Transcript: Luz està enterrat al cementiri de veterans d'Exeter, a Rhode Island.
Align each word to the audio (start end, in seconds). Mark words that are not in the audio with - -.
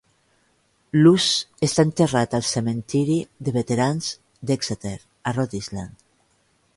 Luz 0.99 1.25
està 1.67 1.85
enterrat 1.89 2.33
al 2.37 2.47
cementiri 2.53 3.19
de 3.49 3.55
veterans 3.59 4.11
d'Exeter, 4.51 4.97
a 5.33 5.39
Rhode 5.39 5.61
Island. 5.63 6.05